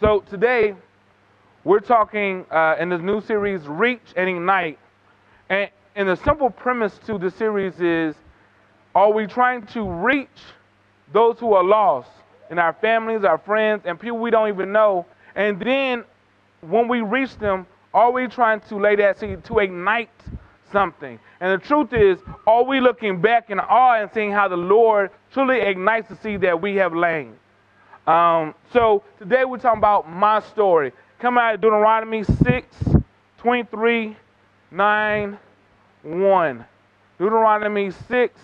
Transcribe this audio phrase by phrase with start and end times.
[0.00, 0.76] So today,
[1.64, 4.78] we're talking uh, in this new series, Reach and Ignite.
[5.48, 8.14] And, and the simple premise to the series is
[8.94, 10.28] are we trying to reach
[11.12, 12.10] those who are lost
[12.48, 15.04] in our families, our friends, and people we don't even know?
[15.34, 16.04] And then
[16.60, 20.10] when we reach them, are we trying to lay that seed to ignite
[20.70, 21.18] something?
[21.40, 25.10] And the truth is, are we looking back in awe and seeing how the Lord
[25.32, 27.32] truly ignites the seed that we have laid?
[28.08, 30.92] Um, so today we're talking about my story.
[31.18, 32.66] Come out of Deuteronomy 6,
[33.36, 34.16] 23,
[34.70, 35.38] 9,
[36.04, 36.64] 1.
[37.18, 38.40] Deuteronomy 6,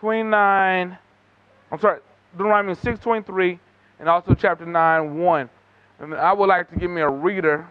[0.00, 0.98] 29.
[1.70, 2.00] I'm sorry,
[2.32, 3.58] Deuteronomy 6, 23,
[4.00, 5.50] and also chapter 9, 1.
[6.00, 7.68] And I would like to give me a reader.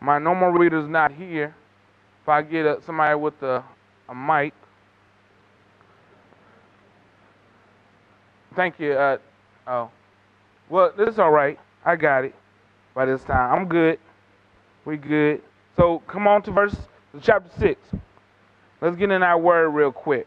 [0.00, 1.56] My normal reader is not here.
[2.22, 3.64] If I get a, somebody with a,
[4.06, 4.52] a mic.
[8.54, 8.92] Thank you.
[8.92, 9.16] Uh,
[9.66, 9.90] oh.
[10.72, 11.60] Well, this is all right.
[11.84, 12.34] I got it
[12.94, 13.52] by this time.
[13.52, 13.98] I'm good.
[14.86, 15.42] We good.
[15.76, 16.74] So come on to verse
[17.20, 17.78] chapter six.
[18.80, 20.26] Let's get in our word real quick.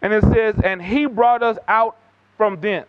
[0.00, 1.98] And it says, And he brought us out
[2.38, 2.88] from thence,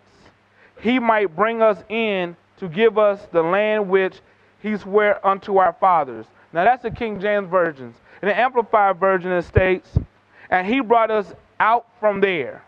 [0.79, 4.21] he might bring us in to give us the land which
[4.61, 6.25] he sware unto our fathers.
[6.53, 7.97] Now that's the King James versions.
[8.21, 9.89] In the Amplified version it states,
[10.49, 12.63] And he brought us out from there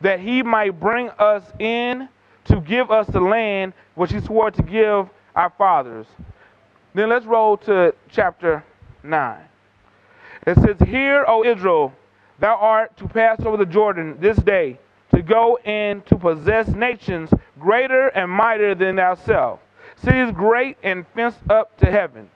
[0.00, 2.08] that he might bring us in
[2.44, 6.06] to give us the land which he swore to give our fathers.
[6.94, 8.64] Then let's roll to chapter
[9.02, 9.38] 9.
[10.46, 11.92] It says, Hear, O Israel,
[12.38, 14.78] thou art to pass over the Jordan this day,
[15.14, 19.60] to go in to possess nations greater and mightier than thyself,
[19.96, 22.30] cities great and fenced up to heaven.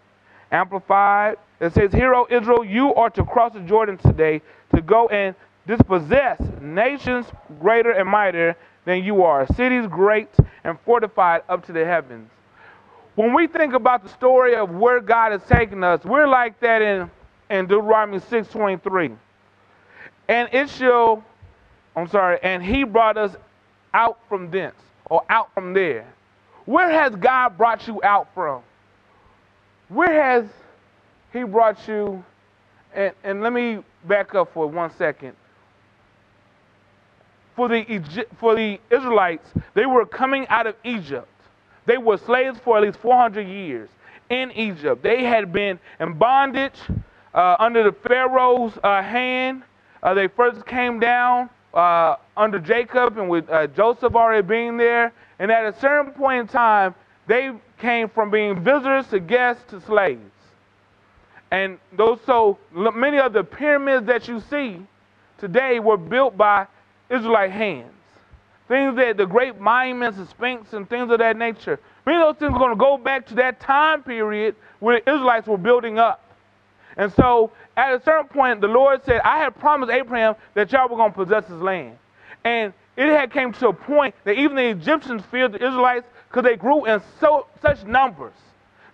[0.51, 4.43] Amplified, it says, Hear, O Israel, you are to cross the Jordan today,
[4.75, 5.35] to go and
[5.67, 7.27] dispossess nations
[7.61, 10.29] greater and mightier than you are, cities great
[10.65, 12.29] and fortified up to the heavens.
[13.15, 16.83] When we think about the story of where God has taken us, we're like that
[16.83, 17.11] in,
[17.51, 19.17] in Deuteronomy 6.23.
[20.29, 21.23] And it shall,
[21.95, 23.37] I'm sorry, and he brought us
[23.93, 24.75] out from thence,
[25.07, 26.07] or out from there.
[26.65, 28.63] Where has God brought you out from?
[29.89, 30.47] Where has
[31.33, 32.25] he brought you?
[32.95, 35.35] And, and let me back up for one second
[37.55, 41.29] for the, for the Israelites, they were coming out of Egypt.
[41.87, 43.89] They were slaves for at least 400 years
[44.31, 45.03] in Egypt.
[45.03, 46.79] They had been in bondage
[47.35, 49.63] uh, under the Pharaoh's uh, hand.
[50.03, 55.13] Uh, they first came down uh, under Jacob and with uh, Joseph already being there.
[55.39, 56.95] And at a certain point in time,
[57.27, 60.21] they came from being visitors to guests to slaves.
[61.51, 64.81] And those so many of the pyramids that you see
[65.39, 66.67] today were built by
[67.15, 67.93] Israelite hands.
[68.69, 71.79] Things that the great monuments and sphinx and things of that nature.
[72.07, 75.11] Many of those things are going to go back to that time period where the
[75.11, 76.25] Israelites were building up.
[76.97, 80.89] And so at a certain point, the Lord said, I had promised Abraham that y'all
[80.89, 81.97] were going to possess his land.
[82.45, 86.45] And it had came to a point that even the Egyptians feared the Israelites because
[86.45, 88.35] they grew in so such numbers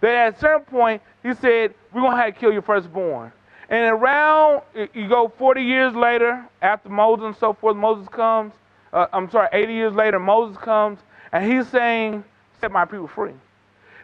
[0.01, 3.33] that at a certain point he said, We're going to have to kill your firstborn.
[3.69, 4.63] And around,
[4.95, 8.55] you go 40 years later, after Moses and so forth, Moses comes.
[8.93, 10.99] Uh, I'm sorry, 80 years later, Moses comes,
[11.33, 12.25] and he's saying,
[12.61, 13.35] set my people free.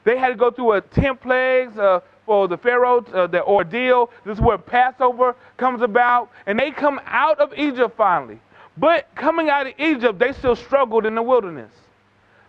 [0.04, 4.10] They had to go through a 10 plagues uh, for the Pharaoh, uh, the ordeal.
[4.24, 6.30] This is where Passover comes about.
[6.46, 8.38] And they come out of Egypt finally.
[8.76, 11.70] But coming out of Egypt, they still struggled in the wilderness.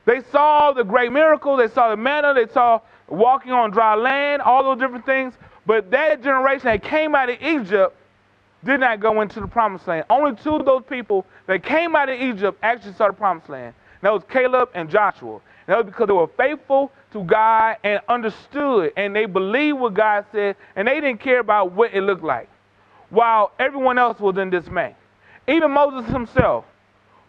[0.05, 4.41] They saw the great miracle, they saw the manna, they saw walking on dry land,
[4.41, 5.33] all those different things.
[5.65, 7.95] But that generation that came out of Egypt
[8.63, 10.05] did not go into the promised land.
[10.09, 13.73] Only two of those people that came out of Egypt actually saw the promised land.
[14.01, 15.39] And that was Caleb and Joshua.
[15.67, 19.93] And that was because they were faithful to God and understood and they believed what
[19.93, 22.49] God said and they didn't care about what it looked like.
[23.09, 24.95] While everyone else was in dismay.
[25.47, 26.65] Even Moses himself,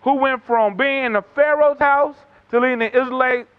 [0.02, 2.16] who went from being in the Pharaoh's house
[2.50, 2.96] to leading the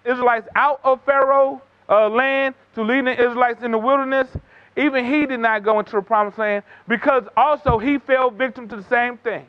[0.05, 4.27] Israelites out of Pharaoh's uh, land to leading the Israelites in the wilderness,
[4.77, 8.75] even he did not go into the promised land because also he fell victim to
[8.75, 9.45] the same thing.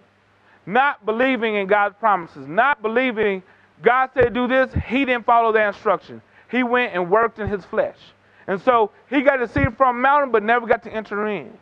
[0.66, 3.42] Not believing in God's promises, not believing
[3.82, 6.20] God said do this, he didn't follow that instruction.
[6.50, 7.98] He went and worked in his flesh.
[8.46, 11.28] And so he got to see it from a mountain, but never got to enter
[11.28, 11.52] in.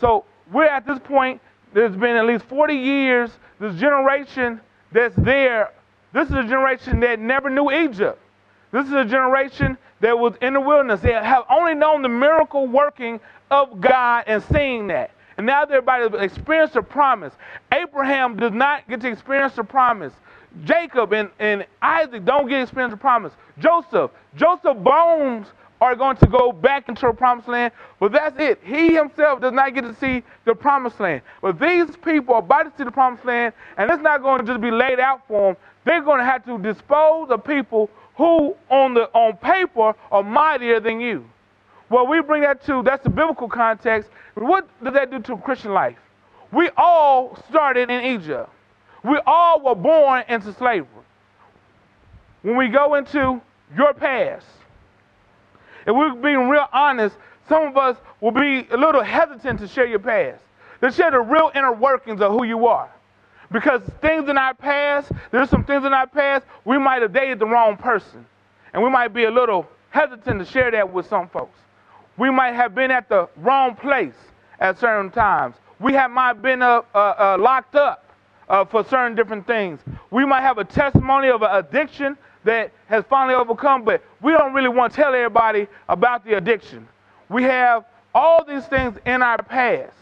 [0.00, 1.40] So we're at this point,
[1.72, 4.60] there's been at least 40 years, this generation
[4.92, 5.72] that's there,
[6.12, 8.20] this is a generation that never knew Egypt.
[8.70, 11.00] This is a generation that was in the wilderness.
[11.00, 13.20] They have only known the miracle working
[13.50, 15.10] of God and seeing that.
[15.36, 17.34] And now they're about to experience the promise.
[17.72, 20.12] Abraham does not get to experience the promise.
[20.64, 23.32] Jacob and, and Isaac don't get to experience the promise.
[23.58, 25.48] Joseph, Joseph bones
[25.80, 28.60] are going to go back into the promised land, but that's it.
[28.64, 31.22] He himself does not get to see the promised land.
[31.42, 34.46] But these people are about to see the promised land, and it's not going to
[34.46, 35.56] just be laid out for them.
[35.84, 40.80] They're going to have to dispose of people who, on the on paper, are mightier
[40.80, 41.28] than you.
[41.90, 44.10] Well, we bring that to that's the biblical context.
[44.34, 45.98] What does that do to Christian life?
[46.52, 48.48] We all started in Egypt.
[49.02, 50.88] We all were born into slavery.
[52.42, 53.40] When we go into
[53.76, 54.46] your past,
[55.86, 57.16] if we're being real honest,
[57.48, 60.40] some of us will be a little hesitant to share your past,
[60.80, 62.90] to share the real inner workings of who you are.
[63.54, 67.38] Because things in our past, there's some things in our past, we might have dated
[67.38, 68.26] the wrong person.
[68.72, 71.56] And we might be a little hesitant to share that with some folks.
[72.16, 74.16] We might have been at the wrong place
[74.58, 75.54] at certain times.
[75.78, 78.04] We have might been uh, uh, uh, locked up
[78.48, 79.78] uh, for certain different things.
[80.10, 84.52] We might have a testimony of an addiction that has finally overcome, but we don't
[84.52, 86.88] really want to tell everybody about the addiction.
[87.28, 89.94] We have all these things in our past.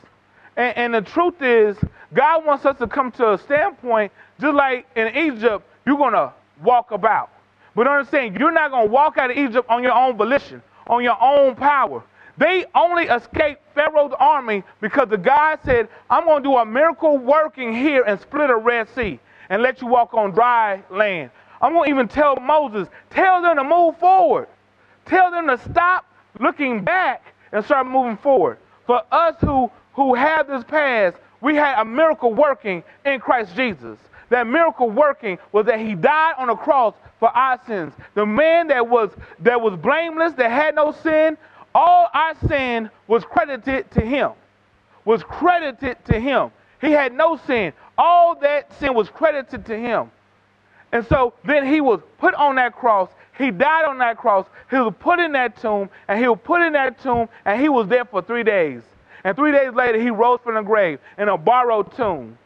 [0.56, 1.76] And, and, the truth is,
[2.12, 6.32] God wants us to come to a standpoint, just like in Egypt, you're going to
[6.62, 7.31] walk about.
[7.75, 11.02] But understand, you're not going to walk out of Egypt on your own volition, on
[11.02, 12.02] your own power.
[12.37, 17.19] They only escaped Pharaoh's army because the God said, I'm going to do a miracle
[17.19, 19.19] working here and split a Red Sea
[19.49, 21.31] and let you walk on dry land.
[21.60, 24.49] I'm going to even tell Moses, tell them to move forward.
[25.04, 26.06] Tell them to stop
[26.40, 28.58] looking back and start moving forward.
[28.87, 33.98] For us who, who have this past, we had a miracle working in Christ Jesus.
[34.30, 37.92] That miracle working was that he died on the cross for our sins.
[38.14, 39.10] The man that was
[39.40, 41.36] that was blameless, that had no sin,
[41.74, 44.30] all our sin was credited to him.
[45.04, 46.50] Was credited to him.
[46.80, 47.72] He had no sin.
[47.98, 50.10] All that sin was credited to him.
[50.92, 53.08] And so then he was put on that cross.
[53.36, 54.46] He died on that cross.
[54.70, 57.68] He was put in that tomb, and he was put in that tomb, and he
[57.68, 58.82] was there for three days.
[59.24, 62.38] And three days later, he rose from the grave in a borrowed tomb.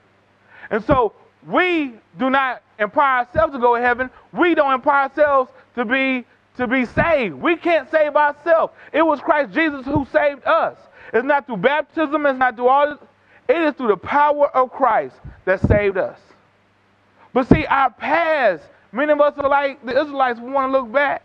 [0.71, 1.15] And so
[1.47, 4.11] we do not empower ourselves to go to heaven.
[4.33, 6.25] We don't empower ourselves to be
[6.57, 7.35] to be saved.
[7.35, 8.73] We can't save ourselves.
[8.93, 10.79] It was Christ Jesus who saved us.
[11.13, 12.25] It's not through baptism.
[12.27, 12.99] It's not through all.
[13.49, 16.19] It is through the power of Christ that saved us.
[17.33, 20.91] But see, our past, many of us are like the Israelites we want to look
[20.91, 21.23] back.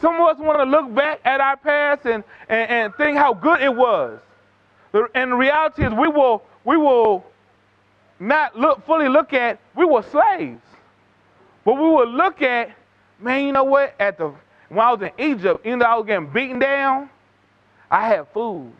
[0.00, 3.34] Some of us want to look back at our past and, and, and think how
[3.34, 4.20] good it was.
[4.92, 7.24] And the reality is we will we will
[8.18, 10.62] not look fully look at we were slaves.
[11.64, 12.74] But we will look at,
[13.20, 13.94] man, you know what?
[14.00, 14.32] At the
[14.68, 17.10] when I was in Egypt, even though I was getting beaten down,
[17.90, 18.72] I had food.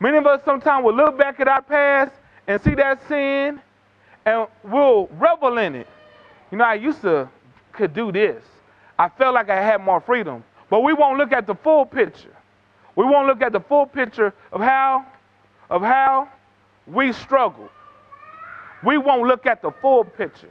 [0.00, 2.12] Many of us sometimes will look back at our past
[2.46, 3.60] and see that sin
[4.24, 5.86] and we'll revel in it.
[6.50, 7.28] You know, I used to
[7.72, 8.42] could do this.
[8.98, 10.44] I felt like I had more freedom.
[10.70, 12.31] But we won't look at the full picture.
[12.96, 15.06] We won't look at the full picture of how
[15.70, 16.28] of how
[16.86, 17.68] we struggle.
[18.84, 20.50] We won't look at the full picture.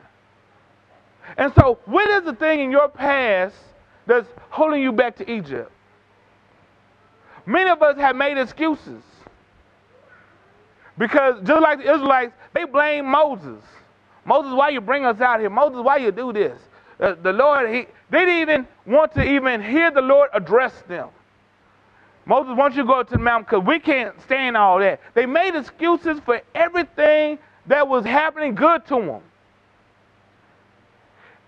[1.38, 3.56] And so, what is the thing in your past
[4.08, 5.72] that's holding you back to Egypt?
[7.46, 9.04] Many of us have made excuses.
[10.98, 13.64] Because just like the Israelites, they blame Moses.
[14.26, 15.50] Moses, why you bring us out here?
[15.50, 16.60] Moses, why you do this?
[17.00, 21.10] Uh, the Lord, he, they didn't even want to even hear the Lord address them.
[22.32, 23.44] Moses, why don't you go up to the mountain?
[23.44, 25.02] Because we can't stand all that.
[25.14, 29.22] They made excuses for everything that was happening good to them.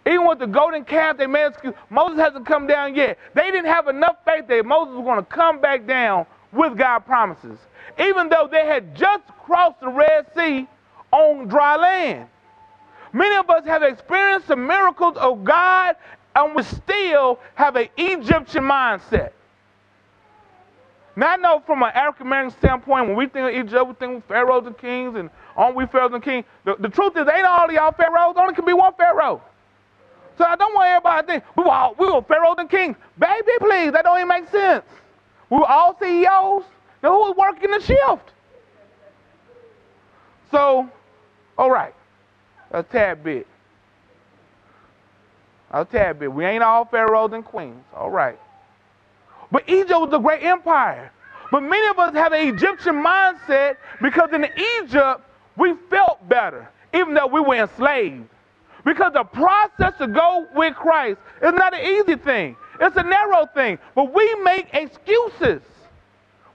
[0.06, 1.80] Even with the golden calf, they made excuses.
[1.90, 3.18] Moses hasn't come down yet.
[3.34, 7.06] They didn't have enough faith that Moses was going to come back down with God's
[7.06, 7.58] promises
[8.00, 10.68] even though they had just crossed the Red Sea
[11.12, 12.28] on dry land.
[13.12, 15.96] Many of us have experienced the miracles of God
[16.36, 19.32] and we still have an Egyptian mindset.
[21.16, 24.18] Now, I know from an African American standpoint, when we think of Egypt, we think
[24.18, 26.46] of pharaohs and kings, and aren't we pharaohs and kings?
[26.66, 28.36] The, the truth is, ain't all y'all pharaohs.
[28.36, 29.42] Only can be one pharaoh.
[30.38, 32.98] So I don't want everybody to think we were, all, we were pharaohs and kings.
[33.20, 34.84] Baby, please, that don't even make sense.
[35.52, 36.64] We were all CEOs.
[37.04, 38.32] Who was working the shift.
[40.52, 40.90] So,
[41.58, 41.94] all right,
[42.72, 43.46] a tad bit.
[45.72, 46.32] A tad bit.
[46.32, 47.84] We ain't all pharaohs and queens.
[47.94, 48.40] All right.
[49.54, 51.12] But Egypt was a great empire.
[51.52, 54.48] But many of us have an Egyptian mindset because in
[54.82, 55.22] Egypt,
[55.56, 58.28] we felt better, even though we were enslaved.
[58.84, 63.46] Because the process to go with Christ is not an easy thing, it's a narrow
[63.54, 63.78] thing.
[63.94, 65.62] But we make excuses.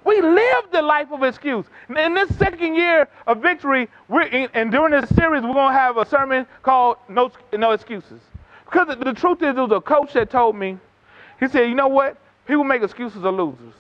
[0.05, 1.67] We live the life of excuse.
[1.89, 5.79] In this second year of victory, we're in, and during this series, we're going to
[5.79, 8.21] have a sermon called No, no Excuses.
[8.65, 10.79] Because the, the truth is, there was a coach that told me,
[11.39, 12.17] he said, you know what?
[12.49, 13.75] People make excuses of losers.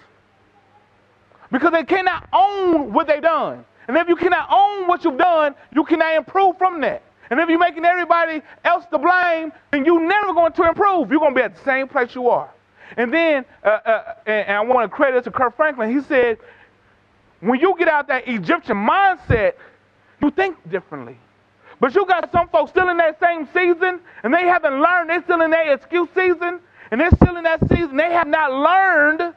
[1.50, 3.64] Because they cannot own what they've done.
[3.88, 7.02] And if you cannot own what you've done, you cannot improve from that.
[7.30, 11.10] And if you're making everybody else to blame, then you're never going to improve.
[11.10, 12.50] You're going to be at the same place you are.
[12.96, 15.90] And then, uh, uh, and, I want to credit to Kirk Franklin.
[15.90, 16.38] He said,
[17.40, 19.54] when you get out that Egyptian mindset,
[20.20, 21.16] you think differently.
[21.80, 25.10] But you got some folks still in that same season, and they haven't learned.
[25.10, 26.60] They're still in that excuse season,
[26.90, 27.96] and they're still in that season.
[27.96, 29.34] They have not learned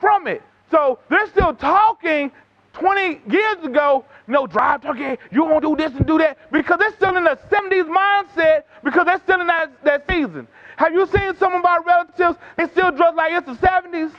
[0.00, 0.42] from it.
[0.70, 2.32] So they're still talking
[2.74, 6.94] 20 years ago, no, drive turkey, you won't do this and do that, because they're
[6.94, 10.48] still in the 70s mindset, because they're still in that, that season.
[10.76, 14.12] Have you seen some of our relatives, they still dress like it's the 70s?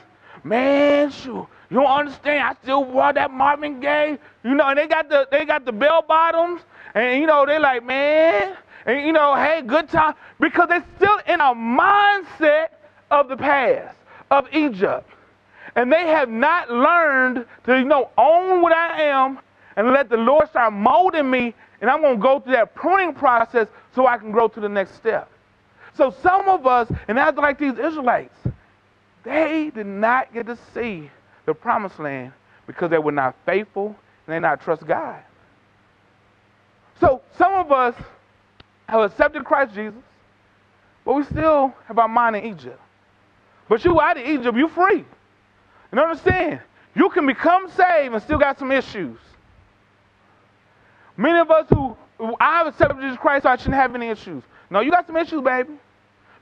[0.43, 1.47] Man, sure.
[1.69, 2.43] You don't understand.
[2.43, 5.71] I still wore that Marvin Gaye, you know, and they got the they got the
[5.71, 6.61] bell bottoms,
[6.93, 10.13] and you know, they're like, man, and you know, hey, good time.
[10.39, 12.67] Because they're still in a mindset
[13.09, 13.95] of the past,
[14.29, 15.09] of Egypt.
[15.75, 19.39] And they have not learned to, you know, own what I am
[19.75, 21.53] and let the Lord start molding me.
[21.81, 24.69] And I'm going to go through that pruning process so I can grow to the
[24.69, 25.29] next step.
[25.95, 28.35] So some of us, and that's like these Israelites,
[29.23, 31.09] they did not get to see
[31.45, 32.31] the promised land
[32.67, 35.21] because they were not faithful and they not trust God.
[36.99, 37.95] So some of us
[38.87, 39.99] have accepted Christ Jesus,
[41.03, 42.79] but we still have our mind in Egypt.
[43.67, 45.05] But you out of Egypt, you free.
[45.91, 46.61] And understand,
[46.95, 49.17] you can become saved and still got some issues.
[51.17, 51.95] Many of us who,
[52.39, 54.43] I have accepted Jesus Christ, so I shouldn't have any issues.
[54.69, 55.73] No, you got some issues, baby.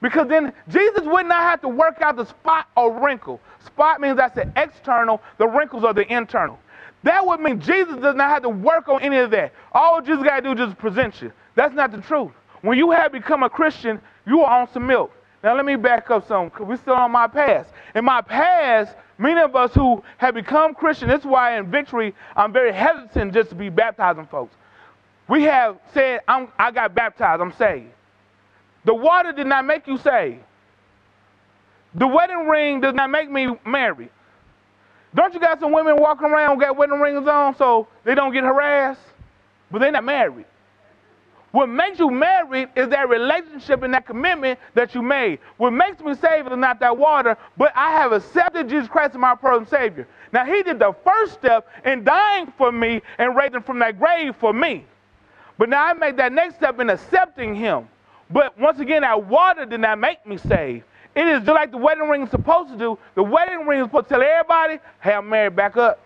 [0.02, 3.40] Because then Jesus would not have to work out the spot or wrinkle.
[3.66, 6.60] Spot means that's the external, the wrinkles are the internal.
[7.04, 9.54] That would mean Jesus does not have to work on any of that.
[9.72, 11.32] All Jesus got to do is just present you.
[11.56, 12.32] That's not the truth.
[12.62, 15.12] When you have become a Christian, you are on some milk.
[15.44, 17.70] Now let me back up some, because we're still on my past.
[17.94, 22.54] In my past, many of us who have become Christian, that's why in victory, I'm
[22.54, 24.56] very hesitant just to be baptizing folks.
[25.28, 27.92] We have said, i got baptized, I'm saved.
[28.86, 30.42] The water did not make you saved.
[31.96, 34.10] The wedding ring does not make me married.
[35.16, 38.44] Don't you got some women walking around got wedding rings on so they don't get
[38.44, 39.00] harassed?
[39.70, 40.46] But they're not married.
[41.54, 45.38] What makes you married is that relationship and that commitment that you made.
[45.58, 49.20] What makes me saved is not that water, but I have accepted Jesus Christ as
[49.20, 50.08] my personal Savior.
[50.32, 54.36] Now, He did the first step in dying for me and raising from that grave
[54.38, 54.88] for me.
[55.60, 57.88] But now I make that next step in accepting Him.
[58.32, 60.86] But once again, that water did not make me saved.
[61.16, 62.98] It is just like the wedding ring is supposed to do.
[63.14, 66.00] The wedding ring is supposed to tell everybody, hey, I'm married, back up.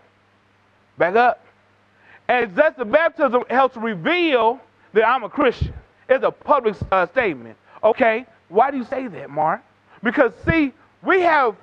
[0.97, 1.41] Back up.
[2.27, 4.59] And just the baptism helps reveal
[4.97, 5.73] that I'm a Christian.
[6.09, 7.55] It's a public uh, statement.
[7.83, 9.61] Okay, why do you say that, Mark?
[10.03, 10.73] Because, see,
[11.03, 11.55] we have,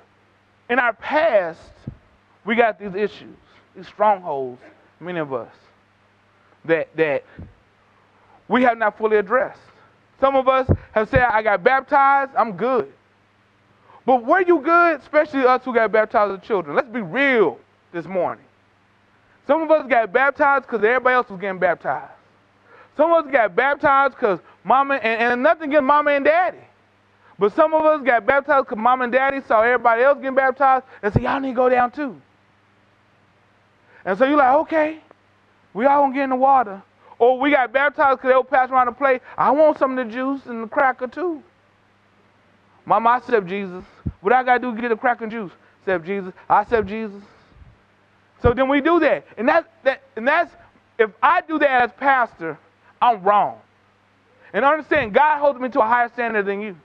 [0.69, 1.59] in our past,
[2.45, 3.35] we got these issues,
[3.75, 4.61] these strongholds,
[5.01, 5.51] many of us,
[6.63, 7.25] that, that
[8.47, 9.59] we have not fully addressed.
[10.21, 12.91] Some of us have said, I got baptized, I'm good.
[14.05, 16.75] But were you good, especially us who got baptized as children?
[16.75, 17.59] Let's be real
[17.91, 18.45] this morning.
[19.45, 22.14] Some of us got baptized because everybody else was getting baptized.
[22.97, 26.59] Some of us got baptized because mama, and, and nothing against mama and daddy.
[27.37, 30.85] But some of us got baptized because mama and daddy saw everybody else getting baptized
[31.03, 32.19] and said, y'all need to go down too.
[34.05, 34.99] And so you're like, okay,
[35.73, 36.81] we all gonna get in the water.
[37.17, 39.21] Or we got baptized because they were passing around the plate.
[39.37, 41.41] I want some of the juice and the cracker too.
[42.85, 43.83] Mama, I accept Jesus.
[44.21, 45.51] What I gotta do to get the cracker and juice?
[45.81, 46.33] Accept Jesus.
[46.49, 47.21] I accept Jesus.
[48.41, 49.25] So then we do that.
[49.37, 50.53] And that's that and that's
[50.97, 52.57] if I do that as pastor,
[53.01, 53.59] I'm wrong.
[54.53, 56.77] And understand, God holds me to a higher standard than you.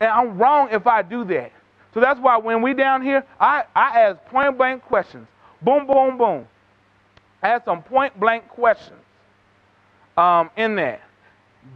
[0.00, 1.52] And I'm wrong if I do that.
[1.94, 5.26] So that's why when we down here, I, I ask point blank questions.
[5.62, 6.46] Boom, boom, boom.
[7.42, 8.98] I ask some point blank questions
[10.16, 11.00] um, in that.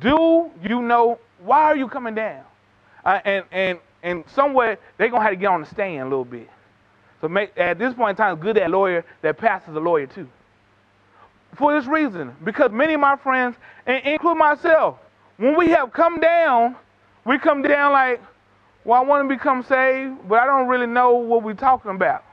[0.00, 2.44] Do you know why are you coming down?
[3.04, 6.24] Uh, and and and somewhere they're gonna have to get on the stand a little
[6.24, 6.48] bit.
[7.20, 10.28] So make, at this point in time, good that lawyer that passes a lawyer too
[11.56, 12.34] for this reason.
[12.44, 13.56] Because many of my friends,
[13.86, 14.98] and include myself,
[15.36, 16.76] when we have come down,
[17.24, 18.20] we come down like,
[18.84, 22.24] well, I want to become saved, but I don't really know what we're talking about.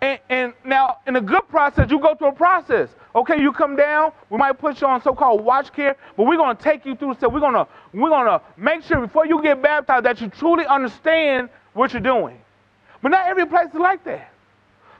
[0.00, 2.90] And, and, now, in a good process, you go through a process.
[3.14, 4.12] Okay, you come down.
[4.28, 7.16] We might put you on so-called watch care, but we're going to take you through.
[7.20, 11.48] So we're to we're to make sure before you get baptized that you truly understand
[11.72, 12.38] what you're doing.
[13.00, 14.33] But not every place is like that.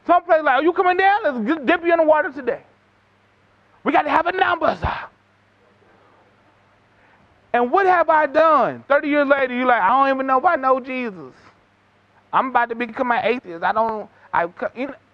[0.06, 1.20] Some places like, are you coming down?
[1.25, 2.62] Let's dip you in the water today.
[3.84, 4.99] We got to have a number, sir.
[7.52, 8.84] And what have I done?
[8.88, 11.32] 30 years later, you're like, I don't even know if I know Jesus.
[12.32, 13.62] I'm about to become an atheist.
[13.62, 14.49] I don't, I,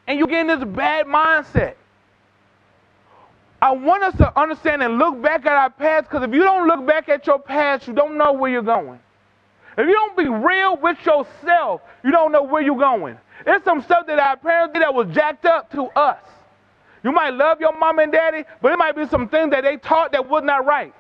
[0.07, 1.75] and you get in this bad mindset.
[3.61, 6.67] I want us to understand and look back at our past because if you don't
[6.67, 8.99] look back at your past, you don't know where you're going.
[9.79, 13.17] If you don't be real with yourself, you don't know where you're going.
[13.47, 16.19] It's some stuff that our parents did that was jacked up to us.
[17.03, 19.79] You might love your mom and daddy, but it might be some things that they
[19.79, 20.93] taught that was not right.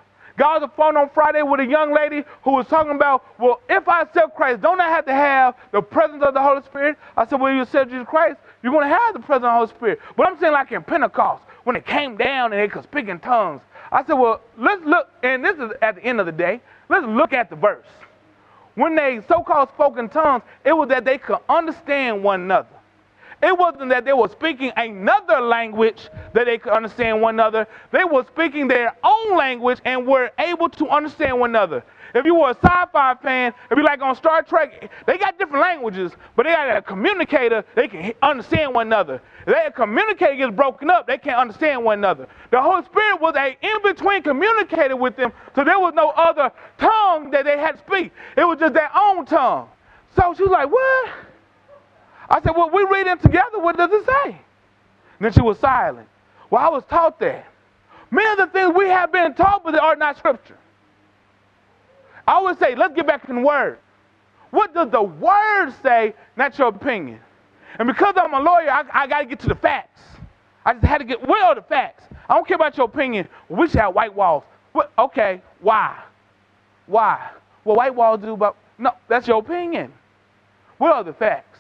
[0.42, 3.86] On the phone on Friday with a young lady who was talking about, well, if
[3.86, 6.96] I accept Christ, don't I have to have the presence of the Holy Spirit?
[7.14, 9.52] I said, well, you accept Jesus Christ, you're going to have the presence of the
[9.52, 10.00] Holy Spirit.
[10.16, 13.20] But I'm saying like in Pentecost, when it came down and they could speak in
[13.20, 13.60] tongues.
[13.92, 17.06] I said, well, let's look, and this is at the end of the day, let's
[17.06, 17.84] look at the verse.
[18.80, 22.79] When they so-called spoke in tongues, it was that they could understand one another.
[23.42, 27.66] It wasn't that they were speaking another language that they could understand one another.
[27.90, 31.82] They were speaking their own language and were able to understand one another.
[32.14, 35.62] If you were a sci-fi fan, if you like on Star Trek, they got different
[35.62, 37.64] languages, but they got a communicator.
[37.74, 39.22] They can understand one another.
[39.46, 42.26] If that communicator gets broken up, they can't understand one another.
[42.50, 47.30] The Holy Spirit was a in-between communicator with them, so there was no other tongue
[47.30, 48.12] that they had to speak.
[48.36, 49.68] It was just their own tongue.
[50.16, 51.08] So she was like, "What?"
[52.30, 53.58] I said, Well, we read it together.
[53.58, 54.28] What does it say?
[54.28, 54.38] And
[55.20, 56.08] then she was silent.
[56.48, 57.46] Well, I was taught that.
[58.10, 60.56] Many of the things we have been taught, but they are not scripture.
[62.26, 63.78] I always say, let's get back to the word.
[64.50, 67.20] What does the word say, not your opinion?
[67.78, 70.00] And because I'm a lawyer, I, I got to get to the facts.
[70.64, 72.04] I just had to get, what are the facts?
[72.28, 73.28] I don't care about your opinion.
[73.48, 74.42] We should have white walls.
[74.98, 76.02] Okay, why?
[76.86, 77.30] Why?
[77.64, 79.92] Well, white walls do, but no, that's your opinion.
[80.78, 81.59] What are the facts?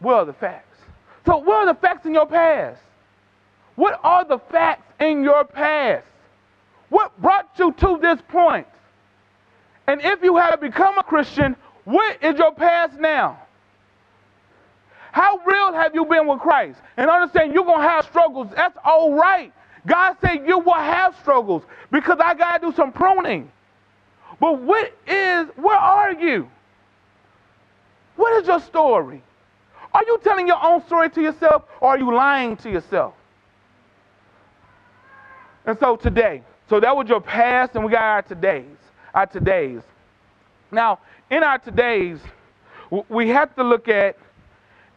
[0.00, 0.78] What are the facts?
[1.24, 2.80] So, what are the facts in your past?
[3.74, 6.06] What are the facts in your past?
[6.88, 8.66] What brought you to this point?
[9.86, 13.40] And if you have become a Christian, what is your past now?
[15.12, 16.78] How real have you been with Christ?
[16.96, 18.48] And understand you're going to have struggles.
[18.54, 19.52] That's all right.
[19.86, 23.50] God said you will have struggles because I got to do some pruning.
[24.40, 26.48] But what is, where are you?
[28.16, 29.22] What is your story?
[29.96, 33.14] Are you telling your own story to yourself or are you lying to yourself?
[35.64, 38.76] And so today, so that was your past, and we got our todays.
[39.14, 39.82] Our todays.
[40.70, 40.98] Now,
[41.30, 42.20] in our todays,
[43.08, 44.18] we have to look at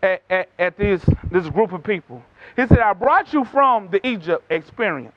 [0.04, 2.22] at, at, at this, this group of people.
[2.58, 5.16] He said, I brought you from the Egypt experience.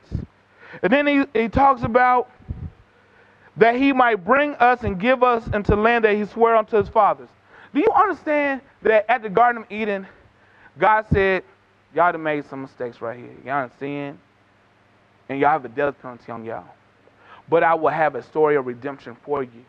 [0.81, 2.31] And then he, he talks about
[3.57, 6.88] that he might bring us and give us into land that he swore unto his
[6.88, 7.29] fathers.
[7.75, 10.07] Do you understand that at the Garden of Eden,
[10.79, 11.45] God said,
[11.95, 13.35] Y'all have made some mistakes right here.
[13.45, 14.19] Y'all have sinned,
[15.29, 16.65] and y'all have a death penalty on y'all.
[17.51, 19.65] But I will have a story of redemption for you.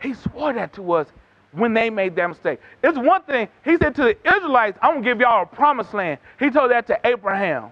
[0.00, 1.08] He swore that to us
[1.50, 2.60] when they made that mistake.
[2.84, 5.92] It's one thing, he said to the Israelites, I'm going to give y'all a promised
[5.92, 6.20] land.
[6.38, 7.70] He told that to Abraham.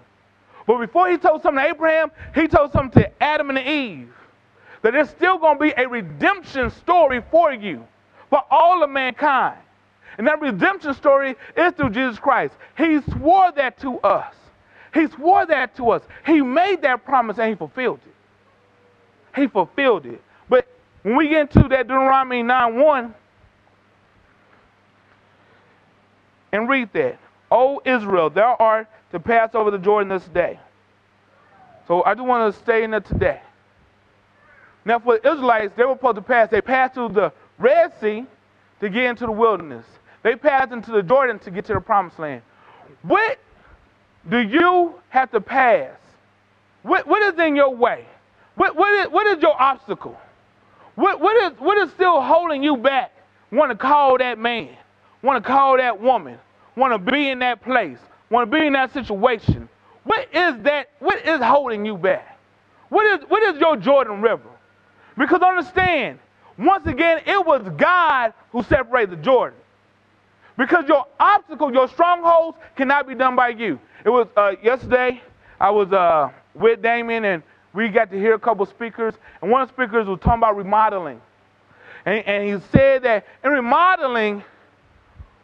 [0.67, 4.09] But before he told something to Abraham, he told something to Adam and Eve.
[4.81, 7.87] That there's still going to be a redemption story for you
[8.29, 9.57] for all of mankind.
[10.17, 12.53] And that redemption story is through Jesus Christ.
[12.77, 14.33] He swore that to us.
[14.93, 16.01] He swore that to us.
[16.25, 19.39] He made that promise and he fulfilled it.
[19.39, 20.21] He fulfilled it.
[20.47, 20.67] But
[21.03, 23.13] when we get into that Deuteronomy 9 1
[26.53, 27.19] and read that,
[27.51, 30.59] O Israel, thou art to pass over the Jordan this day.
[31.87, 33.41] So I just want to stay in there today.
[34.85, 36.49] Now, for the Israelites, they were supposed to pass.
[36.49, 38.25] They passed through the Red Sea
[38.81, 39.85] to get into the wilderness.
[40.23, 42.41] They passed into the Jordan to get to the promised land.
[43.03, 43.37] What
[44.29, 45.91] do you have to pass?
[46.83, 48.05] What, what is in your way?
[48.55, 50.17] What, what, is, what is your obstacle?
[50.95, 53.11] What, what, is, what is still holding you back?
[53.51, 54.75] Want to call that man?
[55.21, 56.39] Want to call that woman?
[56.75, 57.97] Want to be in that place?
[58.29, 59.69] Want to be in that situation?
[60.03, 60.89] What is that?
[60.99, 62.37] What is holding you back?
[62.89, 64.49] What is, what is your Jordan River?
[65.17, 66.19] Because understand,
[66.57, 69.59] once again, it was God who separated the Jordan.
[70.57, 73.79] Because your obstacle, your strongholds cannot be done by you.
[74.05, 75.21] It was uh, yesterday,
[75.59, 79.61] I was uh, with Damien and we got to hear a couple speakers, and one
[79.61, 81.21] of the speakers was talking about remodeling.
[82.05, 84.43] And, and he said that in remodeling,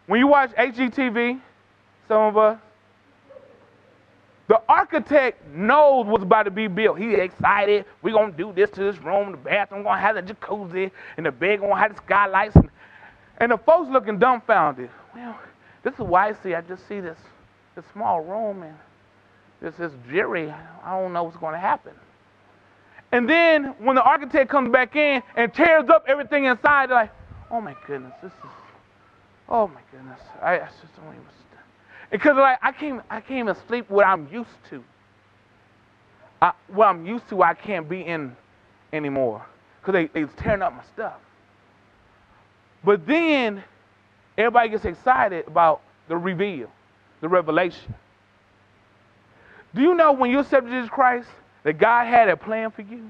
[0.07, 1.41] when you watch HGTV,
[2.07, 2.59] some of us,
[4.51, 6.99] the architect knows what's about to be built.
[6.99, 7.85] He's excited.
[8.01, 9.31] We're going to do this to this room.
[9.31, 12.57] The bathroom going to have the jacuzzi, and the bed going to have the skylights.
[12.57, 12.69] And,
[13.37, 14.89] And the folks looking dumbfounded.
[15.15, 15.39] Well,
[15.83, 16.53] this is why I see.
[16.53, 17.17] I just see this,
[17.75, 18.75] this small room and
[19.61, 20.53] this is dreary.
[20.83, 21.93] I don't know what's going to happen.
[23.13, 27.13] And then when the architect comes back in and tears up everything inside, they're like,
[27.51, 28.51] oh my goodness, this is,
[29.47, 30.19] oh my goodness.
[30.41, 31.23] I, I just don't even,
[32.11, 34.83] because like I can't, I can't even sleep what I'm used to.
[36.41, 38.35] I, what I'm used to, I can't be in
[38.91, 39.45] anymore
[39.79, 41.17] because they, they's tearing up my stuff.
[42.83, 43.63] But then
[44.37, 46.69] everybody gets excited about the reveal,
[47.21, 47.93] the revelation.
[49.73, 51.29] Do you know when you accepted Jesus Christ
[51.63, 53.09] that God had a plan for you?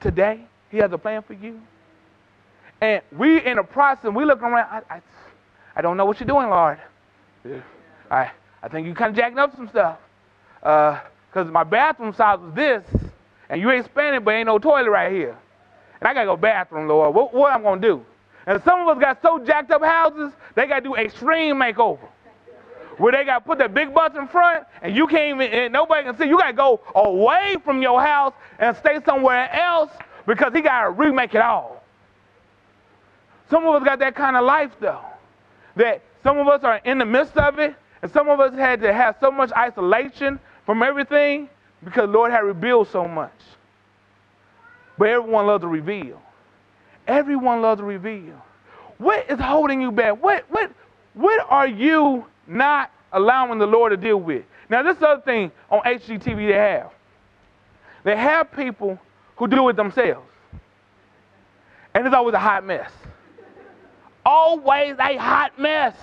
[0.00, 1.60] Today, He has a plan for you.
[2.80, 5.00] And we in the process, we look around, I, I,
[5.76, 6.78] I don't know what you're doing, Lord.
[8.10, 8.30] I,
[8.62, 9.98] I think you kind of jacking up some stuff.
[10.60, 10.98] Because
[11.36, 12.84] uh, my bathroom size was this,
[13.48, 15.36] and you ain't expanded, but ain't no toilet right here.
[16.00, 17.14] And I got to go bathroom, Lord.
[17.14, 18.06] What, what am I going to do?
[18.46, 22.08] And some of us got so jacked up houses, they got to do extreme makeover.
[22.98, 25.72] Where they got to put that big bus in front, and you can't even, and
[25.72, 26.26] nobody can see.
[26.26, 29.90] You got to go away from your house and stay somewhere else
[30.26, 31.82] because he got to remake it all.
[33.48, 35.00] Some of us got that kind of life, though,
[35.76, 38.80] that some of us are in the midst of it, and some of us had
[38.80, 41.48] to have so much isolation from everything
[41.84, 43.32] because Lord had revealed so much.
[44.98, 46.20] But everyone loves to reveal.
[47.06, 48.34] Everyone loves to reveal.
[48.98, 50.22] What is holding you back?
[50.22, 50.70] What, what,
[51.14, 54.44] what are you not allowing the Lord to deal with?
[54.68, 56.90] Now, this other thing on HGTV they have.
[58.04, 58.98] They have people
[59.36, 60.26] who do it themselves.
[61.94, 62.90] And it's always a hot mess.
[64.24, 65.94] Always a hot mess.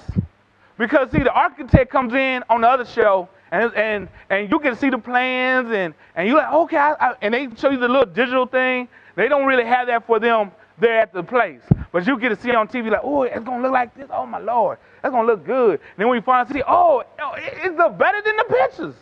[0.78, 4.76] Because, see, the architect comes in on the other show and, and, and you can
[4.76, 7.88] see the plans and, and you're like, okay, I, I, and they show you the
[7.88, 8.88] little digital thing.
[9.16, 11.62] They don't really have that for them there at the place.
[11.92, 14.08] But you get to see on TV like, oh, it's to look like this.
[14.12, 14.78] Oh, my Lord.
[15.02, 15.80] That's to look good.
[15.80, 18.96] And then when you finally see, oh, oh it's better than the pictures.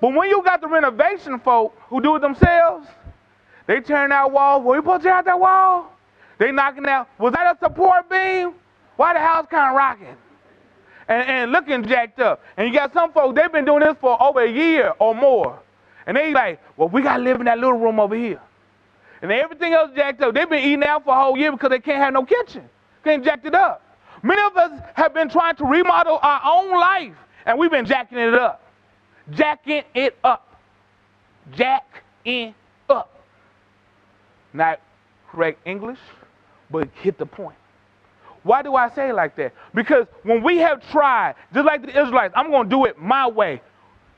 [0.00, 2.88] But when you got the renovation folk who do it themselves,
[3.66, 4.62] they turn that wall.
[4.62, 5.92] Were you supposed to out that wall?
[6.38, 7.08] They knocking out.
[7.18, 8.54] Was that a support beam?
[8.96, 10.16] Why the house kind of rocking?
[11.10, 12.40] And, and looking jacked up.
[12.56, 15.58] And you got some folks, they've been doing this for over a year or more.
[16.06, 18.40] And they like, well, we got to live in that little room over here
[19.22, 20.34] and everything else jacked up.
[20.34, 22.68] They've been eating out for a whole year because they can't have no kitchen.
[23.04, 23.82] Can't jack it up.
[24.22, 28.18] Many of us have been trying to remodel our own life, and we've been jacking
[28.18, 28.62] it up.
[29.30, 30.56] Jacking it up.
[31.52, 32.54] Jacking
[32.88, 33.20] up.
[34.52, 34.80] Not
[35.30, 35.98] correct English,
[36.70, 37.56] but hit the point.
[38.42, 39.52] Why do I say like that?
[39.74, 43.28] Because when we have tried, just like the Israelites, I'm going to do it my
[43.28, 43.60] way.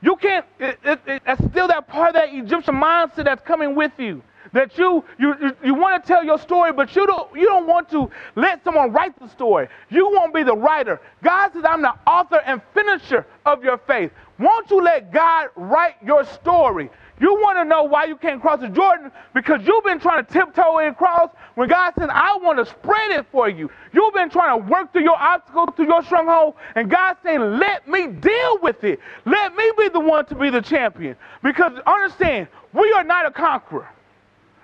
[0.01, 3.75] You can't, it, it, it, that's still that part of that Egyptian mindset that's coming
[3.75, 4.21] with you
[4.53, 7.89] that you you you want to tell your story, but you don't you don't want
[7.89, 9.67] to let someone write the story.
[9.89, 11.01] You won't be the writer.
[11.23, 15.95] God says, "I'm the author and finisher of your faith." Won't you let God write
[16.03, 16.89] your story?
[17.19, 20.33] You want to know why you can't cross the Jordan because you've been trying to
[20.33, 23.69] tiptoe across when God says, I want to spread it for you.
[23.93, 27.87] You've been trying to work through your obstacles, through your stronghold, and God's saying, Let
[27.87, 28.99] me deal with it.
[29.25, 31.15] Let me be the one to be the champion.
[31.43, 33.87] Because understand, we are not a conqueror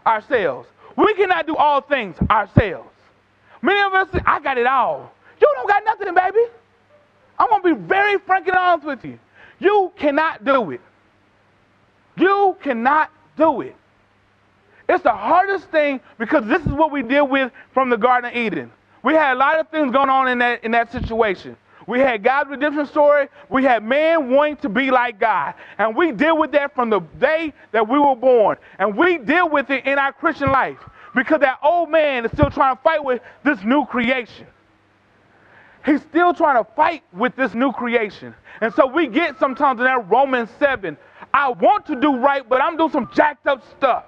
[0.05, 0.67] ourselves.
[0.97, 2.89] We cannot do all things ourselves.
[3.61, 5.11] Many of us say, I got it all.
[5.39, 6.45] You don't got nothing, baby.
[7.37, 9.19] I'm going to be very frank and honest with you.
[9.59, 10.81] You cannot do it.
[12.19, 13.75] You cannot do it.
[14.87, 18.35] It's the hardest thing because this is what we deal with from the Garden of
[18.35, 18.71] Eden.
[19.03, 21.55] We had a lot of things going on in that, in that situation.
[21.87, 23.29] We had God's redemption story.
[23.49, 25.55] We had man wanting to be like God.
[25.77, 28.57] And we deal with that from the day that we were born.
[28.77, 30.77] And we deal with it in our Christian life
[31.15, 34.45] because that old man is still trying to fight with this new creation.
[35.85, 38.35] He's still trying to fight with this new creation.
[38.61, 40.97] And so we get sometimes in that Romans 7
[41.33, 44.05] I want to do right, but I'm doing some jacked up stuff.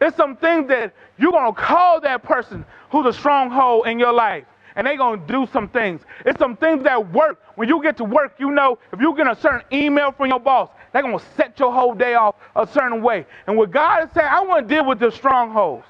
[0.00, 4.12] It's some things that you're going to call that person who's a stronghold in your
[4.12, 4.44] life
[4.76, 6.02] and they're going to do some things.
[6.26, 7.42] It's some things that work.
[7.56, 10.38] When you get to work, you know if you get a certain email from your
[10.38, 13.26] boss, they're going to set your whole day off a certain way.
[13.46, 15.86] And what God is saying, I want to deal with the strongholds.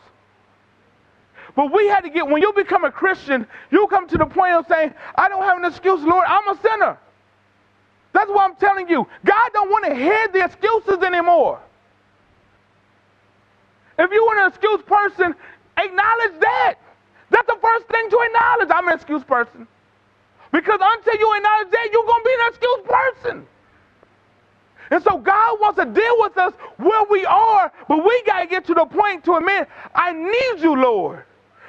[1.57, 4.53] But we had to get, when you become a Christian, you come to the point
[4.55, 6.99] of saying, I don't have an excuse, Lord, I'm a sinner.
[8.17, 9.07] That's what I'm telling you.
[9.27, 11.61] God don't want to hear the excuses anymore.
[13.99, 15.35] If you want an excuse person,
[15.77, 16.75] acknowledge that.
[17.31, 18.71] That's the first thing to acknowledge.
[18.75, 19.69] I'm an excuse person.
[20.53, 23.47] Because until you acknowledge that, you're going to be an excuse person.
[24.91, 28.47] And so God wants to deal with us where we are, but we got to
[28.47, 31.25] get to the point to admit, I need you, Lord.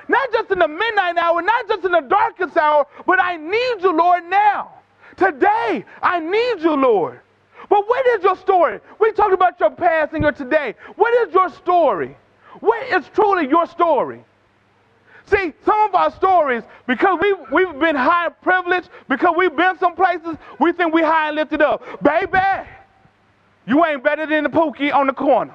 [0.08, 3.82] not just in the midnight hour, not just in the darkest hour, but I need
[3.82, 4.77] you, Lord, now.
[5.18, 7.20] Today, I need you, Lord.
[7.70, 8.80] But what is your story?
[9.00, 10.76] We talked about your past and your today.
[10.96, 12.16] What is your story?
[12.60, 14.24] What is truly your story?
[15.26, 19.96] See, some of our stories, because we've, we've been high privileged, because we've been some
[19.96, 21.84] places, we think we high and lifted up.
[22.02, 22.40] Baby,
[23.66, 25.54] you ain't better than the Pookie on the corner.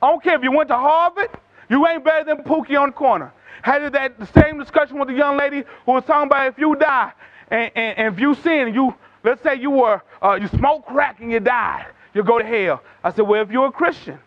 [0.00, 1.30] I don't care if you went to Harvard,
[1.68, 3.32] you ain't better than Pookie on the corner.
[3.62, 7.12] Had that same discussion with the young lady who was talking about if you die
[7.50, 11.20] and, and, and if you sin, you let's say you were uh, you smoked crack
[11.20, 12.82] and you died, you go to hell.
[13.02, 14.18] I said, well, if you're a Christian,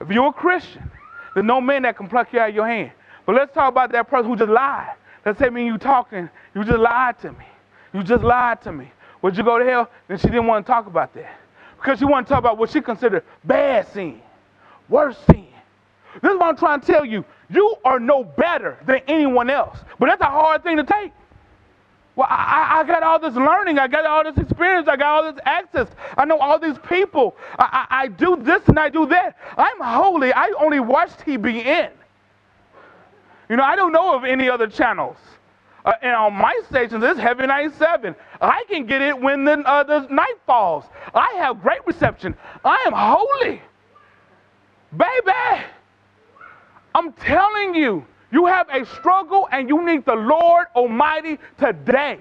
[0.00, 0.90] if you're a Christian,
[1.34, 2.92] there's no man that can pluck you out of your hand.
[3.24, 4.94] But let's talk about that person who just lied.
[5.24, 7.44] Let's say me and you talking, you just lied to me.
[7.92, 8.90] You just lied to me.
[9.22, 9.90] Would you go to hell?
[10.06, 11.40] Then she didn't want to talk about that.
[11.76, 14.20] Because she wanted to talk about what she considered bad sin,
[14.88, 15.48] worse sin.
[16.22, 17.24] This is what I'm trying to tell you.
[17.50, 19.78] You are no better than anyone else.
[19.98, 21.12] But that's a hard thing to take.
[22.16, 23.78] Well, I, I, got all this learning.
[23.78, 24.88] I got all this experience.
[24.88, 25.86] I got all this access.
[26.16, 27.36] I know all these people.
[27.58, 29.36] I, I, I do this and I do that.
[29.58, 30.32] I'm holy.
[30.32, 31.90] I only watch TBN.
[33.50, 35.18] You know, I don't know of any other channels.
[35.84, 38.16] Uh, and on my stations, it's Heavy 97.
[38.40, 40.84] I can get it when the, uh, the night falls.
[41.14, 42.34] I have great reception.
[42.64, 43.62] I am holy.
[44.96, 45.64] Baby,
[46.94, 52.18] I'm telling you, you have a struggle and you need the Lord Almighty today.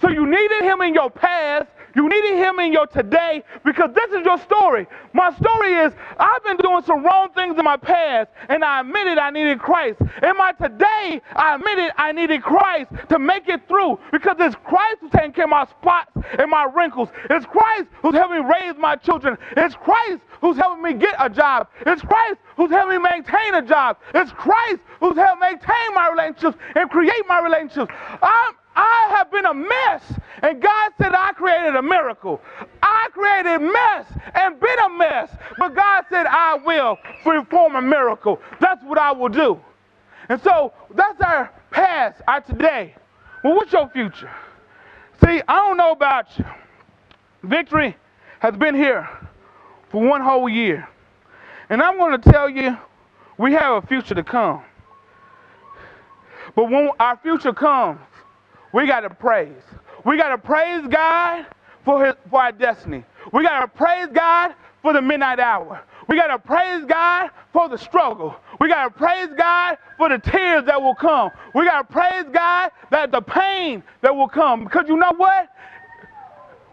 [0.00, 4.12] So you needed Him in your past, you needed him in your today because this
[4.12, 4.86] is your story.
[5.14, 9.16] My story is I've been doing some wrong things in my past and I admitted
[9.16, 10.00] I needed Christ.
[10.22, 14.98] In my today, I admitted I needed Christ to make it through because it's Christ
[15.00, 17.08] who's taking care of my spots and my wrinkles.
[17.30, 19.38] It's Christ who's helping me raise my children.
[19.56, 21.68] It's Christ who's helping me get a job.
[21.86, 23.96] It's Christ who's helping me maintain a job.
[24.14, 27.90] It's Christ who's helping maintain my relationships and create my relationships.
[28.22, 30.02] I'm I have been a mess.
[30.42, 32.40] And God said, I created a miracle.
[32.82, 35.30] I created mess and been a mess.
[35.58, 38.40] But God said, I will perform a miracle.
[38.60, 39.58] That's what I will do.
[40.28, 42.94] And so that's our past, our today.
[43.42, 44.30] Well, what's your future?
[45.24, 46.44] See, I don't know about you.
[47.42, 47.96] Victory
[48.40, 49.08] has been here
[49.88, 50.88] for one whole year.
[51.70, 52.76] And I'm going to tell you,
[53.38, 54.62] we have a future to come.
[56.54, 58.00] But when our future comes,
[58.76, 59.62] we got to praise.
[60.04, 61.46] We got to praise God
[61.82, 63.04] for, his, for our destiny.
[63.32, 65.82] We got to praise God for the midnight hour.
[66.08, 68.36] We got to praise God for the struggle.
[68.60, 71.30] We got to praise God for the tears that will come.
[71.54, 74.64] We got to praise God that the pain that will come.
[74.64, 75.48] Because you know what?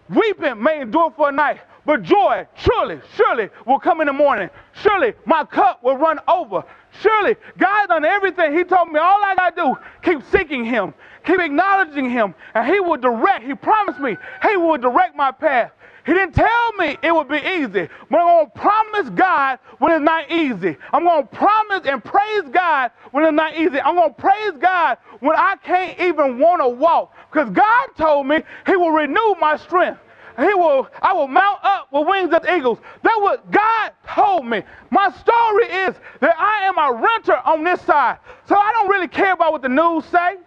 [0.10, 4.50] Weeping may endure for a night, but joy surely, surely will come in the morning.
[4.74, 6.66] Surely my cup will run over.
[7.02, 8.58] Surely God done everything.
[8.58, 10.94] He told me all I got to do, keep seeking Him.
[11.26, 13.46] Keep acknowledging him, and he will direct.
[13.46, 15.72] He promised me he will direct my path.
[16.06, 19.94] He didn't tell me it would be easy, but I'm going to promise God when
[19.94, 20.76] it's not easy.
[20.92, 23.80] I'm going to promise and praise God when it's not easy.
[23.80, 28.28] I'm going to praise God when I can't even want to walk because God told
[28.28, 30.02] me He will renew my strength.
[30.38, 32.80] He will, I will mount up with wings of eagles.
[33.04, 34.64] That's what God told me.
[34.90, 38.18] My story is that I am a renter on this side.
[38.48, 40.38] So I don't really care about what the news say.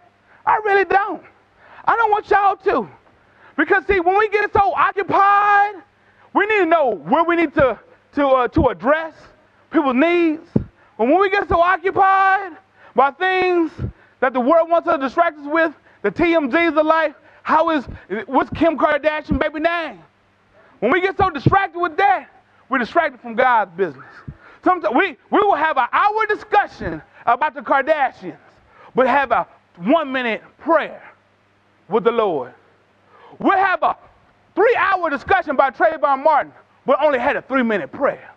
[0.47, 1.21] I really don't.
[1.85, 2.89] I don't want y'all to.
[3.57, 5.75] Because, see, when we get so occupied,
[6.33, 7.77] we need to know where we need to,
[8.13, 9.13] to, uh, to address
[9.71, 10.47] people's needs.
[10.53, 12.53] But when we get so occupied
[12.95, 13.71] by things
[14.21, 17.85] that the world wants to distract us with, the TMZs of life, how is,
[18.27, 19.99] what's Kim Kardashian baby name?
[20.79, 22.29] When we get so distracted with that,
[22.69, 24.05] we're distracted from God's business.
[24.63, 28.37] Sometimes we, we will have an hour discussion about the Kardashians,
[28.95, 31.03] but have a one minute prayer
[31.89, 32.53] with the Lord.
[33.39, 33.95] We'll have a
[34.55, 36.51] three hour discussion about Trayvon Martin,
[36.85, 38.33] but only had a three minute prayer.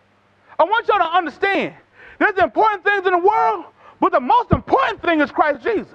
[0.59, 1.75] I want y'all to understand
[2.19, 3.65] there's important things in the world,
[4.01, 5.89] but the most important thing is Christ Jesus.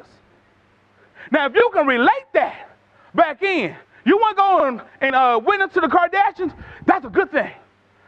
[1.32, 2.70] Now, if you can relate that
[3.14, 6.54] back in, you want to go and, and uh, witness to the Kardashians,
[6.86, 7.52] that's a good thing.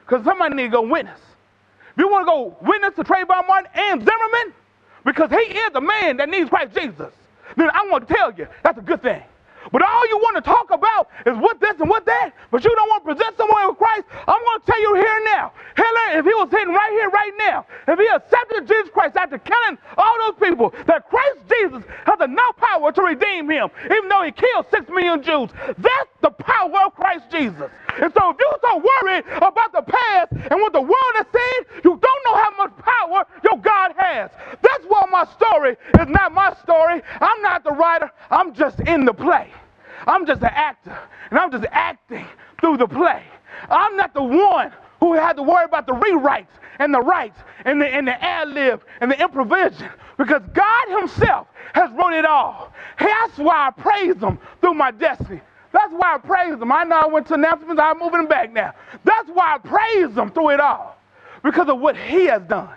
[0.02, 1.20] Because somebody need to go witness.
[1.92, 4.54] If you want to go witness to Trayvon Martin and Zimmerman,
[5.04, 7.12] because he is the man that needs Christ Jesus
[7.56, 9.24] then I want to tell you that's a good thing.
[9.72, 12.74] But all you want to talk about is what this and what that, but you
[12.76, 14.06] don't want to present someone with Christ.
[14.12, 15.52] I'm going to tell you here now.
[15.76, 19.38] Hitler, if he was sitting right here, right now, if he accepted Jesus Christ after
[19.38, 24.24] killing all those people, that Christ Jesus has enough power to redeem him, even though
[24.24, 25.50] he killed six million Jews.
[25.78, 27.70] That's the power of Christ Jesus.
[28.02, 31.82] And so if you're so worried about the past and what the world has said,
[31.84, 34.32] you don't know how much power your God has.
[34.62, 37.02] That's why my story is not my story.
[37.20, 38.12] I'm not the writer.
[38.30, 39.52] I'm just in the play.
[40.06, 40.98] I'm just an actor,
[41.30, 42.26] and I'm just acting
[42.62, 43.24] through the play.
[43.70, 46.48] I'm not the one who had to worry about the rewrites
[46.80, 51.48] and the rights and the, and the ad lib and the improvisation because God Himself
[51.74, 52.72] has wrote it all.
[53.00, 55.42] That's why I praise Him through my destiny.
[55.72, 56.72] That's why I praise Him.
[56.72, 58.74] I know I went to announcements, I'm moving back now.
[59.04, 60.98] That's why I praise Him through it all
[61.44, 62.70] because of what He has done.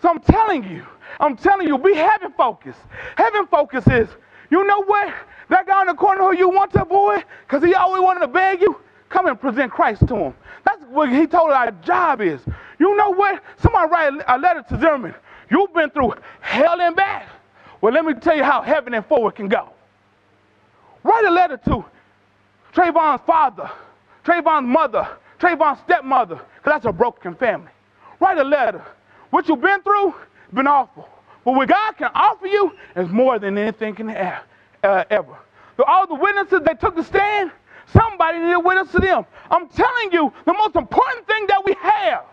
[0.00, 0.84] So I'm telling you,
[1.20, 2.80] I'm telling you, be heaven focused.
[3.16, 4.08] Heaven focus is,
[4.52, 5.14] you know what?
[5.48, 8.28] That guy in the corner who you want to avoid because he always wanted to
[8.28, 8.76] beg you,
[9.08, 10.34] come and present Christ to him.
[10.64, 12.40] That's what he told our job is.
[12.78, 13.42] You know what?
[13.56, 15.14] Somebody write a letter to Zimmerman.
[15.50, 17.28] You've been through hell and back.
[17.80, 19.70] Well, let me tell you how heaven and forward can go.
[21.02, 21.84] Write a letter to
[22.74, 23.70] Trayvon's father,
[24.24, 27.70] Trayvon's mother, Trayvon's stepmother, because that's a broken family.
[28.20, 28.84] Write a letter.
[29.30, 30.14] What you've been through,
[30.52, 31.08] been awful.
[31.44, 34.44] But what God can offer you is more than anything can have,
[34.82, 35.36] uh, ever.
[35.76, 37.50] So all the witnesses that took the stand,
[37.92, 39.24] somebody needed witness to them.
[39.50, 42.24] I'm telling you, the most important thing that we have,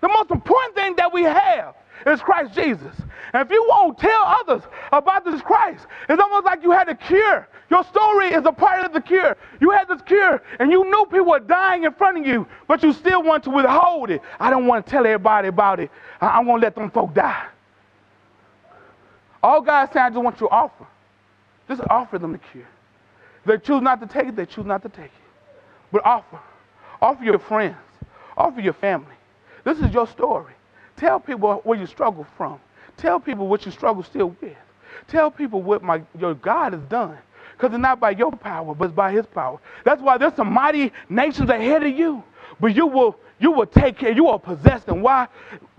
[0.00, 1.74] the most important thing that we have
[2.06, 2.94] is Christ Jesus.
[3.32, 6.94] And if you won't tell others about this Christ, it's almost like you had a
[6.94, 7.48] cure.
[7.70, 9.36] Your story is a part of the cure.
[9.60, 12.82] You had this cure, and you knew people were dying in front of you, but
[12.82, 14.22] you still want to withhold it.
[14.40, 15.90] I don't want to tell everybody about it.
[16.20, 17.46] I, going to let them folk die.
[19.42, 20.86] All God said, I just want you to offer.
[21.68, 22.66] Just offer them the cure.
[23.40, 25.12] If they choose not to take it, they choose not to take it.
[25.92, 26.40] But offer.
[27.00, 27.76] Offer your friends.
[28.36, 29.14] Offer your family.
[29.64, 30.52] This is your story.
[30.96, 32.60] Tell people where you struggle from.
[32.96, 34.56] Tell people what you struggle still with.
[35.06, 37.16] Tell people what my your God has done.
[37.52, 39.58] Because it's not by your power, but it's by his power.
[39.84, 42.22] That's why there's some mighty nations ahead of you.
[42.60, 45.02] But you will you will take care, you will possess them.
[45.02, 45.28] Why?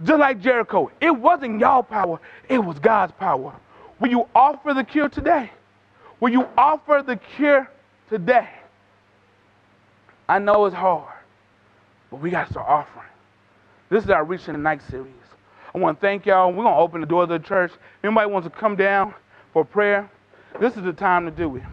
[0.03, 0.91] Just like Jericho.
[1.01, 3.53] It wasn't your power, it was God's power.
[3.99, 5.51] Will you offer the cure today?
[6.19, 7.69] Will you offer the cure
[8.09, 8.49] today?
[10.27, 11.13] I know it's hard,
[12.11, 13.07] but we got to start offering.
[13.89, 15.13] This is our Reaching the Night series.
[15.73, 16.49] I want to thank y'all.
[16.51, 17.71] We're going to open the doors of the church.
[17.71, 19.13] If anybody wants to come down
[19.53, 20.09] for prayer,
[20.59, 21.63] this is the time to do it.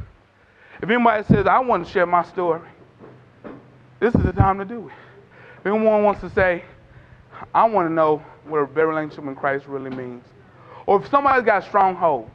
[0.83, 2.68] If anybody says, I want to share my story,
[4.01, 4.94] this is the time to do it.
[5.66, 6.62] If anyone wants to say,
[7.52, 10.22] I want to know what a relationship in Christ really means,
[10.87, 12.31] or if somebody's got a stronghold,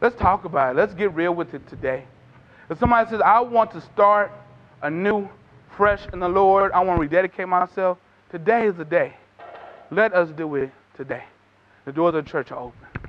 [0.00, 0.78] let's talk about it.
[0.78, 2.04] Let's get real with it today.
[2.70, 4.30] If somebody says, I want to start
[4.80, 5.28] a new,
[5.76, 7.98] fresh in the Lord, I want to rededicate myself,
[8.30, 9.14] Today is the day.
[9.90, 11.24] Let us do it today.
[11.84, 13.05] The doors of the church are open.